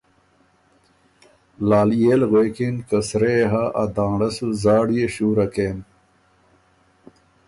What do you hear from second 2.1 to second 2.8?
ل غوېکِن